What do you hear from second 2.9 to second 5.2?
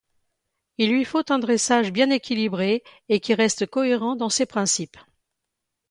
et qui reste cohérent dans ses principes.